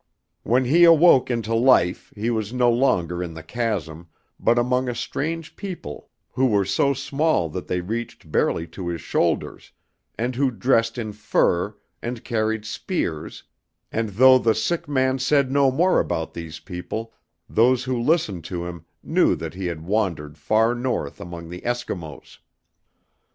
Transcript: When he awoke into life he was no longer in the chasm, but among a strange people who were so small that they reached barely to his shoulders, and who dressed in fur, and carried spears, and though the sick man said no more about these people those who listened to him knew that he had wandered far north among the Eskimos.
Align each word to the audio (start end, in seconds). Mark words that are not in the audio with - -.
When 0.41 0.65
he 0.65 0.83
awoke 0.83 1.29
into 1.29 1.53
life 1.53 2.11
he 2.15 2.31
was 2.31 2.51
no 2.51 2.71
longer 2.71 3.21
in 3.21 3.35
the 3.35 3.43
chasm, 3.43 4.07
but 4.39 4.57
among 4.57 4.89
a 4.89 4.95
strange 4.95 5.55
people 5.55 6.09
who 6.31 6.47
were 6.47 6.65
so 6.65 6.95
small 6.95 7.49
that 7.49 7.67
they 7.67 7.81
reached 7.81 8.31
barely 8.31 8.65
to 8.69 8.87
his 8.87 8.99
shoulders, 8.99 9.71
and 10.17 10.35
who 10.35 10.49
dressed 10.49 10.97
in 10.97 11.13
fur, 11.13 11.75
and 12.01 12.23
carried 12.23 12.65
spears, 12.65 13.43
and 13.91 14.09
though 14.09 14.39
the 14.39 14.55
sick 14.55 14.87
man 14.89 15.19
said 15.19 15.51
no 15.51 15.69
more 15.69 15.99
about 15.99 16.33
these 16.33 16.59
people 16.59 17.13
those 17.47 17.83
who 17.83 18.01
listened 18.01 18.43
to 18.45 18.65
him 18.65 18.85
knew 19.03 19.35
that 19.35 19.53
he 19.53 19.67
had 19.67 19.85
wandered 19.85 20.35
far 20.35 20.73
north 20.73 21.21
among 21.21 21.47
the 21.47 21.61
Eskimos. 21.61 22.39